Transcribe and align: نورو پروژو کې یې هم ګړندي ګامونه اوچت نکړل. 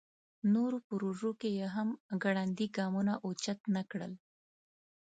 نورو 0.53 0.77
پروژو 0.89 1.29
کې 1.39 1.49
یې 1.59 1.67
هم 1.75 1.89
ګړندي 2.23 2.67
ګامونه 2.77 3.13
اوچت 3.25 3.59
نکړل. 3.77 4.13